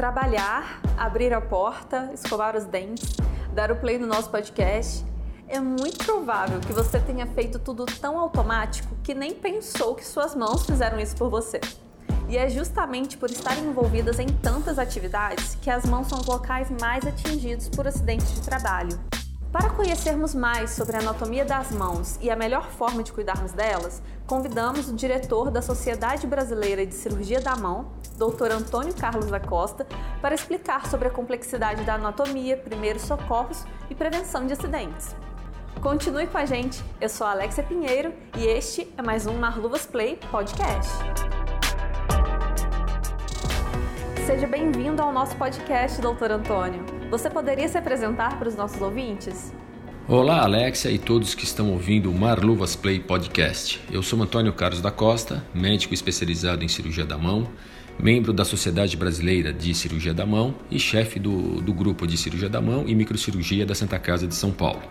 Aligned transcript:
trabalhar, 0.00 0.80
abrir 0.96 1.30
a 1.34 1.42
porta, 1.42 2.10
escovar 2.14 2.56
os 2.56 2.64
dentes, 2.64 3.14
dar 3.52 3.70
o 3.70 3.76
play 3.76 3.98
no 3.98 4.06
nosso 4.06 4.30
podcast, 4.30 5.04
é 5.46 5.60
muito 5.60 6.02
provável 6.06 6.58
que 6.58 6.72
você 6.72 6.98
tenha 6.98 7.26
feito 7.26 7.58
tudo 7.58 7.84
tão 7.84 8.18
automático 8.18 8.96
que 9.04 9.12
nem 9.12 9.34
pensou 9.34 9.94
que 9.94 10.06
suas 10.06 10.34
mãos 10.34 10.64
fizeram 10.64 10.98
isso 10.98 11.14
por 11.16 11.28
você. 11.28 11.60
E 12.30 12.38
é 12.38 12.48
justamente 12.48 13.18
por 13.18 13.28
estarem 13.28 13.62
envolvidas 13.64 14.18
em 14.18 14.28
tantas 14.28 14.78
atividades 14.78 15.58
que 15.60 15.68
as 15.68 15.84
mãos 15.84 16.08
são 16.08 16.18
os 16.18 16.26
locais 16.26 16.70
mais 16.80 17.06
atingidos 17.06 17.68
por 17.68 17.86
acidentes 17.86 18.34
de 18.34 18.40
trabalho. 18.40 18.98
Para 19.52 19.68
conhecermos 19.70 20.32
mais 20.32 20.70
sobre 20.70 20.96
a 20.96 21.00
anatomia 21.00 21.44
das 21.44 21.72
mãos 21.72 22.16
e 22.20 22.30
a 22.30 22.36
melhor 22.36 22.70
forma 22.70 23.02
de 23.02 23.12
cuidarmos 23.12 23.50
delas, 23.50 24.00
convidamos 24.24 24.88
o 24.88 24.94
diretor 24.94 25.50
da 25.50 25.60
Sociedade 25.60 26.24
Brasileira 26.24 26.86
de 26.86 26.94
Cirurgia 26.94 27.40
da 27.40 27.56
Mão, 27.56 27.90
Dr. 28.16 28.52
Antônio 28.52 28.94
Carlos 28.94 29.26
da 29.26 29.40
Costa, 29.40 29.84
para 30.22 30.36
explicar 30.36 30.86
sobre 30.86 31.08
a 31.08 31.10
complexidade 31.10 31.82
da 31.82 31.94
anatomia, 31.94 32.56
primeiros 32.56 33.02
socorros 33.02 33.64
e 33.90 33.94
prevenção 33.94 34.46
de 34.46 34.52
acidentes. 34.52 35.16
Continue 35.82 36.28
com 36.28 36.38
a 36.38 36.44
gente, 36.44 36.84
eu 37.00 37.08
sou 37.08 37.26
a 37.26 37.32
Alexia 37.32 37.64
Pinheiro 37.64 38.12
e 38.38 38.46
este 38.46 38.92
é 38.96 39.02
mais 39.02 39.26
um 39.26 39.34
Marluvas 39.34 39.84
Play 39.84 40.16
Podcast. 40.30 40.92
Seja 44.24 44.46
bem-vindo 44.46 45.02
ao 45.02 45.12
nosso 45.12 45.34
podcast, 45.34 46.00
Dr. 46.00 46.30
Antônio. 46.30 46.99
Você 47.10 47.28
poderia 47.28 47.68
se 47.68 47.76
apresentar 47.76 48.38
para 48.38 48.48
os 48.48 48.54
nossos 48.54 48.80
ouvintes? 48.80 49.52
Olá, 50.06 50.44
Alexia 50.44 50.92
e 50.92 50.98
todos 50.98 51.34
que 51.34 51.42
estão 51.42 51.72
ouvindo 51.72 52.08
o 52.08 52.14
Marluvas 52.14 52.76
Play 52.76 53.00
Podcast. 53.00 53.84
Eu 53.90 54.00
sou 54.00 54.22
Antônio 54.22 54.52
Carlos 54.52 54.80
da 54.80 54.92
Costa, 54.92 55.44
médico 55.52 55.92
especializado 55.92 56.64
em 56.64 56.68
cirurgia 56.68 57.04
da 57.04 57.18
mão, 57.18 57.48
membro 57.98 58.32
da 58.32 58.44
Sociedade 58.44 58.96
Brasileira 58.96 59.52
de 59.52 59.74
Cirurgia 59.74 60.14
da 60.14 60.24
Mão 60.24 60.54
e 60.70 60.78
chefe 60.78 61.18
do, 61.18 61.60
do 61.60 61.74
grupo 61.74 62.06
de 62.06 62.16
cirurgia 62.16 62.48
da 62.48 62.60
mão 62.60 62.84
e 62.86 62.94
microcirurgia 62.94 63.66
da 63.66 63.74
Santa 63.74 63.98
Casa 63.98 64.24
de 64.24 64.34
São 64.36 64.52
Paulo. 64.52 64.82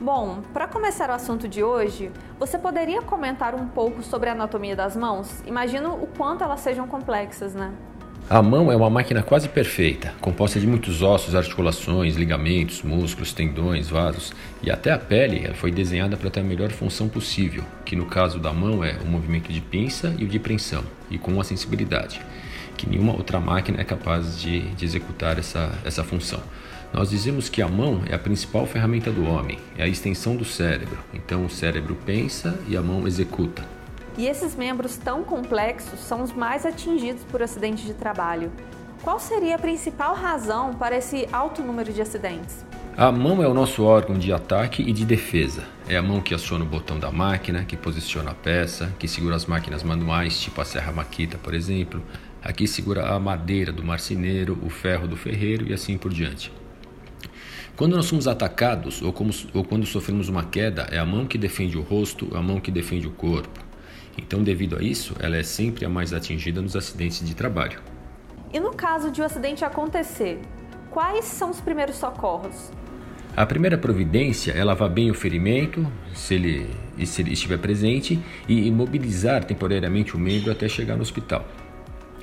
Bom, 0.00 0.42
para 0.52 0.68
começar 0.68 1.10
o 1.10 1.14
assunto 1.14 1.48
de 1.48 1.64
hoje, 1.64 2.12
você 2.38 2.56
poderia 2.56 3.02
comentar 3.02 3.56
um 3.56 3.66
pouco 3.66 4.04
sobre 4.04 4.28
a 4.28 4.32
anatomia 4.32 4.76
das 4.76 4.96
mãos? 4.96 5.42
Imagino 5.44 5.94
o 5.94 6.06
quanto 6.06 6.44
elas 6.44 6.60
sejam 6.60 6.86
complexas, 6.86 7.56
né? 7.56 7.72
A 8.28 8.42
mão 8.42 8.72
é 8.72 8.76
uma 8.76 8.90
máquina 8.90 9.22
quase 9.22 9.48
perfeita, 9.48 10.12
composta 10.20 10.58
de 10.58 10.66
muitos 10.66 11.00
ossos, 11.00 11.36
articulações, 11.36 12.16
ligamentos, 12.16 12.82
músculos, 12.82 13.32
tendões, 13.32 13.88
vasos 13.88 14.32
e 14.60 14.68
até 14.68 14.90
a 14.90 14.98
pele 14.98 15.48
foi 15.54 15.70
desenhada 15.70 16.16
para 16.16 16.28
ter 16.28 16.40
a 16.40 16.42
melhor 16.42 16.72
função 16.72 17.08
possível, 17.08 17.62
que 17.84 17.94
no 17.94 18.04
caso 18.06 18.40
da 18.40 18.52
mão 18.52 18.82
é 18.82 18.98
o 19.00 19.06
movimento 19.06 19.52
de 19.52 19.60
pinça 19.60 20.12
e 20.18 20.24
o 20.24 20.28
de 20.28 20.40
preensão, 20.40 20.82
e 21.08 21.18
com 21.18 21.30
uma 21.30 21.44
sensibilidade, 21.44 22.20
que 22.76 22.90
nenhuma 22.90 23.12
outra 23.12 23.38
máquina 23.38 23.80
é 23.80 23.84
capaz 23.84 24.40
de, 24.40 24.60
de 24.74 24.84
executar 24.84 25.38
essa, 25.38 25.72
essa 25.84 26.02
função. 26.02 26.42
Nós 26.92 27.10
dizemos 27.10 27.48
que 27.48 27.62
a 27.62 27.68
mão 27.68 28.02
é 28.10 28.14
a 28.16 28.18
principal 28.18 28.66
ferramenta 28.66 29.12
do 29.12 29.24
homem, 29.24 29.60
é 29.78 29.84
a 29.84 29.88
extensão 29.88 30.34
do 30.34 30.44
cérebro. 30.44 30.98
Então 31.14 31.44
o 31.44 31.50
cérebro 31.50 31.96
pensa 32.04 32.58
e 32.66 32.76
a 32.76 32.82
mão 32.82 33.06
executa. 33.06 33.75
E 34.18 34.26
esses 34.26 34.56
membros 34.56 34.96
tão 34.96 35.22
complexos 35.22 36.00
são 36.00 36.22
os 36.22 36.32
mais 36.32 36.64
atingidos 36.64 37.22
por 37.24 37.42
acidentes 37.42 37.84
de 37.84 37.92
trabalho. 37.92 38.50
Qual 39.02 39.20
seria 39.20 39.56
a 39.56 39.58
principal 39.58 40.14
razão 40.14 40.74
para 40.74 40.96
esse 40.96 41.28
alto 41.30 41.62
número 41.62 41.92
de 41.92 42.00
acidentes? 42.00 42.64
A 42.96 43.12
mão 43.12 43.42
é 43.42 43.46
o 43.46 43.52
nosso 43.52 43.84
órgão 43.84 44.18
de 44.18 44.32
ataque 44.32 44.82
e 44.82 44.90
de 44.90 45.04
defesa. 45.04 45.64
É 45.86 45.98
a 45.98 46.02
mão 46.02 46.22
que 46.22 46.32
aciona 46.32 46.64
o 46.64 46.68
botão 46.68 46.98
da 46.98 47.12
máquina, 47.12 47.62
que 47.62 47.76
posiciona 47.76 48.30
a 48.30 48.34
peça, 48.34 48.90
que 48.98 49.06
segura 49.06 49.36
as 49.36 49.44
máquinas 49.44 49.82
manuais, 49.82 50.40
tipo 50.40 50.62
a 50.62 50.64
serra 50.64 50.92
maquita, 50.92 51.36
por 51.36 51.52
exemplo. 51.52 52.02
Aqui 52.42 52.66
segura 52.66 53.06
a 53.14 53.20
madeira 53.20 53.70
do 53.70 53.84
marceneiro, 53.84 54.58
o 54.64 54.70
ferro 54.70 55.06
do 55.06 55.16
ferreiro 55.16 55.68
e 55.68 55.74
assim 55.74 55.98
por 55.98 56.10
diante. 56.10 56.50
Quando 57.76 57.94
nós 57.94 58.06
somos 58.06 58.26
atacados 58.26 59.02
ou, 59.02 59.12
como, 59.12 59.30
ou 59.52 59.62
quando 59.62 59.84
sofremos 59.84 60.30
uma 60.30 60.44
queda, 60.44 60.88
é 60.90 60.98
a 60.98 61.04
mão 61.04 61.26
que 61.26 61.36
defende 61.36 61.76
o 61.76 61.82
rosto, 61.82 62.34
a 62.34 62.40
mão 62.40 62.58
que 62.58 62.70
defende 62.70 63.06
o 63.06 63.10
corpo. 63.10 63.65
Então, 64.18 64.42
devido 64.42 64.76
a 64.78 64.82
isso, 64.82 65.14
ela 65.20 65.36
é 65.36 65.42
sempre 65.42 65.84
a 65.84 65.88
mais 65.88 66.12
atingida 66.12 66.60
nos 66.60 66.74
acidentes 66.74 67.26
de 67.26 67.34
trabalho. 67.34 67.80
E 68.52 68.60
no 68.60 68.72
caso 68.72 69.10
de 69.10 69.20
o 69.20 69.22
um 69.22 69.26
acidente 69.26 69.64
acontecer, 69.64 70.40
quais 70.90 71.24
são 71.24 71.50
os 71.50 71.60
primeiros 71.60 71.96
socorros? 71.96 72.70
A 73.36 73.44
primeira 73.44 73.76
providência 73.76 74.52
é 74.52 74.64
lavar 74.64 74.88
bem 74.88 75.10
o 75.10 75.14
ferimento, 75.14 75.86
se 76.14 76.34
ele, 76.34 76.70
se 77.04 77.20
ele 77.20 77.34
estiver 77.34 77.58
presente, 77.58 78.18
e 78.48 78.66
imobilizar 78.66 79.44
temporariamente 79.44 80.16
o 80.16 80.18
membro 80.18 80.50
até 80.50 80.66
chegar 80.66 80.96
no 80.96 81.02
hospital. 81.02 81.46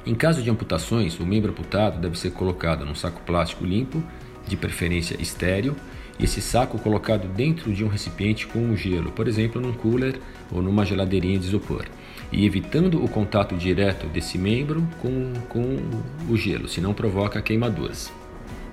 Em 0.06 0.16
caso 0.16 0.42
de 0.42 0.50
amputações, 0.50 1.20
o 1.20 1.26
membro 1.26 1.52
amputado 1.52 2.02
deve 2.02 2.18
ser 2.18 2.32
colocado 2.32 2.84
num 2.84 2.96
saco 2.96 3.22
plástico 3.22 3.64
limpo 3.64 4.04
de 4.48 4.58
preferência 4.58 5.16
estéreo, 5.22 5.76
esse 6.20 6.42
saco 6.42 6.78
colocado 6.78 7.28
dentro 7.28 7.74
de 7.74 7.84
um 7.84 7.88
recipiente 7.88 8.48
com 8.48 8.60
um 8.60 8.78
gelo, 8.78 9.12
por 9.12 9.28
exemplo, 9.28 9.60
num 9.60 9.74
cooler 9.74 10.20
ou 10.52 10.62
numa 10.62 10.86
geladeirinha 10.86 11.40
de 11.40 11.48
isopor, 11.48 11.86
e 12.32 12.46
evitando 12.46 13.04
o 13.04 13.08
contato 13.08 13.56
direto 13.56 14.08
desse 14.08 14.38
membro 14.38 14.88
com, 15.02 15.34
com 15.50 15.80
o 16.30 16.38
gelo, 16.38 16.68
senão 16.68 16.94
provoca 16.94 17.42
queimaduras. 17.42 18.12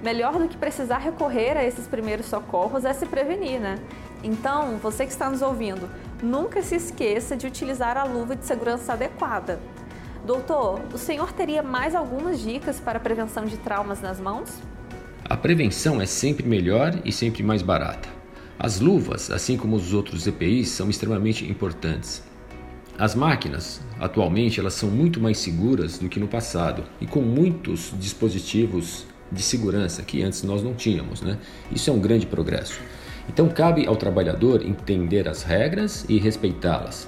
Melhor 0.03 0.39
do 0.39 0.49
que 0.49 0.57
precisar 0.57 0.99
recorrer 0.99 1.57
a 1.57 1.65
esses 1.65 1.87
primeiros 1.87 2.27
socorros 2.27 2.85
é 2.85 2.93
se 2.93 3.05
prevenir, 3.05 3.61
né? 3.61 3.79
Então, 4.23 4.79
você 4.79 5.05
que 5.05 5.13
está 5.13 5.29
nos 5.29 5.43
ouvindo, 5.43 5.89
nunca 6.23 6.63
se 6.63 6.75
esqueça 6.75 7.37
de 7.37 7.47
utilizar 7.47 7.97
a 7.97 8.05
luva 8.05 8.37
de 8.37 8.45
segurança 8.45 8.93
adequada. 8.93 9.61
Doutor, 10.25 10.81
o 10.93 10.99
senhor 10.99 11.33
teria 11.33 11.63
mais 11.63 11.95
algumas 11.95 12.41
dicas 12.41 12.79
para 12.79 12.99
a 12.99 13.01
prevenção 13.01 13.45
de 13.45 13.57
traumas 13.57 14.01
nas 14.01 14.21
mãos? 14.21 14.59
A 15.31 15.37
prevenção 15.37 16.01
é 16.01 16.07
sempre 16.07 16.45
melhor 16.45 17.03
e 17.05 17.13
sempre 17.13 17.41
mais 17.41 17.63
barata. 17.63 18.09
As 18.59 18.81
luvas, 18.81 19.31
assim 19.31 19.57
como 19.57 19.77
os 19.77 19.95
outros 19.95 20.27
EPIs, 20.27 20.71
são 20.71 20.91
extremamente 20.91 21.49
importantes. 21.49 22.21
As 22.99 23.15
máquinas, 23.15 23.81
atualmente, 24.01 24.59
elas 24.59 24.75
são 24.75 24.91
muito 24.91 25.21
mais 25.21 25.39
seguras 25.39 25.99
do 25.99 26.09
que 26.09 26.19
no 26.19 26.27
passado 26.27 26.83
e 27.01 27.07
com 27.07 27.21
muitos 27.21 27.95
dispositivos 27.97 29.07
de 29.31 29.41
segurança 29.41 30.03
que 30.03 30.21
antes 30.21 30.43
nós 30.43 30.65
não 30.65 30.75
tínhamos, 30.75 31.23
né? 31.23 31.39
Isso 31.71 31.91
é 31.91 31.93
um 31.93 32.01
grande 32.01 32.27
progresso. 32.27 32.81
Então 33.29 33.49
cabe 33.49 33.87
ao 33.87 33.95
trabalhador 33.95 34.67
entender 34.67 35.29
as 35.29 35.45
regras 35.45 36.05
e 36.09 36.19
respeitá-las. 36.19 37.07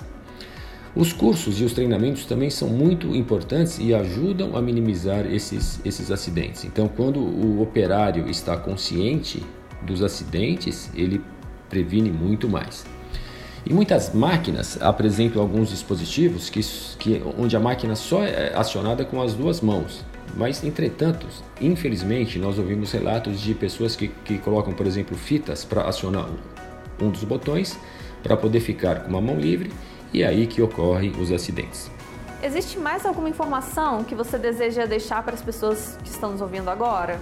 Os 0.94 1.10
cursos 1.10 1.58
e 1.58 1.64
os 1.64 1.72
treinamentos 1.72 2.26
também 2.26 2.50
são 2.50 2.68
muito 2.68 3.16
importantes 3.16 3.78
e 3.78 3.94
ajudam 3.94 4.54
a 4.54 4.60
minimizar 4.60 5.24
esses, 5.24 5.80
esses 5.86 6.10
acidentes. 6.10 6.66
Então, 6.66 6.86
quando 6.86 7.18
o 7.18 7.62
operário 7.62 8.28
está 8.28 8.58
consciente 8.58 9.42
dos 9.80 10.02
acidentes, 10.02 10.90
ele 10.94 11.22
previne 11.70 12.10
muito 12.10 12.46
mais. 12.46 12.84
E 13.64 13.72
muitas 13.72 14.12
máquinas 14.12 14.80
apresentam 14.82 15.40
alguns 15.40 15.70
dispositivos 15.70 16.50
que, 16.50 16.60
que, 16.98 17.22
onde 17.38 17.56
a 17.56 17.60
máquina 17.60 17.96
só 17.96 18.22
é 18.22 18.52
acionada 18.54 19.02
com 19.02 19.22
as 19.22 19.32
duas 19.32 19.62
mãos. 19.62 20.04
Mas, 20.36 20.62
entretanto, 20.62 21.26
infelizmente, 21.58 22.38
nós 22.38 22.58
ouvimos 22.58 22.92
relatos 22.92 23.40
de 23.40 23.54
pessoas 23.54 23.96
que, 23.96 24.08
que 24.08 24.36
colocam, 24.36 24.74
por 24.74 24.86
exemplo, 24.86 25.16
fitas 25.16 25.64
para 25.64 25.88
acionar 25.88 26.28
um 27.00 27.08
dos 27.08 27.24
botões 27.24 27.78
para 28.22 28.36
poder 28.36 28.60
ficar 28.60 29.04
com 29.04 29.08
uma 29.08 29.20
mão 29.20 29.38
livre 29.38 29.70
e 30.12 30.22
é 30.22 30.26
aí 30.26 30.46
que 30.46 30.60
ocorrem 30.60 31.12
os 31.18 31.32
acidentes. 31.32 31.90
Existe 32.42 32.78
mais 32.78 33.06
alguma 33.06 33.28
informação 33.28 34.02
que 34.02 34.14
você 34.14 34.36
deseja 34.36 34.84
deixar 34.84 35.22
para 35.22 35.34
as 35.34 35.42
pessoas 35.42 35.96
que 36.02 36.10
estão 36.10 36.32
nos 36.32 36.40
ouvindo 36.40 36.68
agora? 36.68 37.20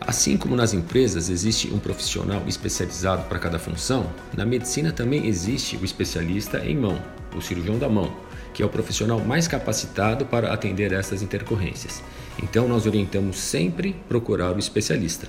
Assim 0.00 0.36
como 0.36 0.54
nas 0.54 0.72
empresas 0.72 1.28
existe 1.28 1.72
um 1.74 1.80
profissional 1.80 2.40
especializado 2.46 3.24
para 3.24 3.40
cada 3.40 3.58
função, 3.58 4.06
na 4.36 4.46
medicina 4.46 4.92
também 4.92 5.26
existe 5.26 5.76
o 5.76 5.84
especialista 5.84 6.58
em 6.64 6.76
mão, 6.76 6.96
o 7.34 7.42
cirurgião 7.42 7.76
da 7.76 7.88
mão, 7.88 8.12
que 8.54 8.62
é 8.62 8.66
o 8.66 8.68
profissional 8.68 9.18
mais 9.18 9.48
capacitado 9.48 10.24
para 10.24 10.52
atender 10.52 10.92
essas 10.92 11.22
intercorrências. 11.22 12.02
Então 12.40 12.68
nós 12.68 12.86
orientamos 12.86 13.36
sempre 13.36 13.94
procurar 14.08 14.54
o 14.54 14.58
especialista. 14.60 15.28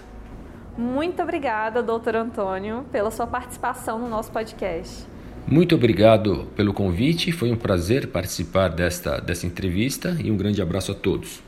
Muito 0.78 1.24
obrigada, 1.24 1.82
doutor 1.82 2.16
Antônio, 2.16 2.86
pela 2.92 3.10
sua 3.10 3.26
participação 3.26 3.98
no 3.98 4.08
nosso 4.08 4.32
podcast. 4.32 5.08
Muito 5.50 5.76
obrigado 5.76 6.46
pelo 6.58 6.74
convite, 6.74 7.32
foi 7.32 7.50
um 7.54 7.56
prazer 7.56 8.08
participar 8.08 8.68
desta, 8.68 9.22
desta 9.22 9.48
entrevista 9.48 10.18
e 10.22 10.30
um 10.30 10.36
grande 10.36 10.62
abraço 10.62 10.92
a 10.92 10.96
todos. 10.96 11.42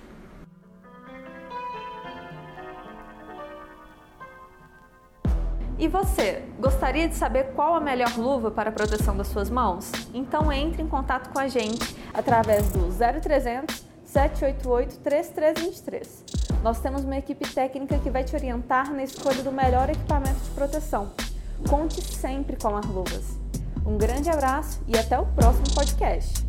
E 5.77 5.87
você, 5.89 6.43
gostaria 6.57 7.09
de 7.09 7.15
saber 7.15 7.51
qual 7.55 7.75
a 7.75 7.81
melhor 7.81 8.17
luva 8.17 8.49
para 8.49 8.69
a 8.69 8.71
proteção 8.71 9.17
das 9.17 9.27
suas 9.27 9.49
mãos? 9.49 9.91
Então 10.13 10.49
entre 10.49 10.81
em 10.81 10.87
contato 10.87 11.29
com 11.33 11.39
a 11.39 11.49
gente 11.49 11.93
através 12.13 12.69
do 12.69 12.87
0300 12.89 13.83
788 14.05 14.99
3323. 14.99 16.23
Nós 16.63 16.79
temos 16.79 17.03
uma 17.03 17.17
equipe 17.17 17.45
técnica 17.53 17.99
que 17.99 18.09
vai 18.09 18.23
te 18.23 18.33
orientar 18.33 18.93
na 18.93 19.03
escolha 19.03 19.43
do 19.43 19.51
melhor 19.51 19.89
equipamento 19.89 20.39
de 20.39 20.49
proteção. 20.51 21.11
Conte 21.69 22.01
sempre 22.01 22.55
com 22.55 22.75
as 22.77 22.85
luvas. 22.85 23.48
Um 23.85 23.97
grande 23.97 24.29
abraço 24.29 24.81
e 24.87 24.97
até 24.97 25.19
o 25.19 25.25
próximo 25.25 25.73
podcast. 25.73 26.48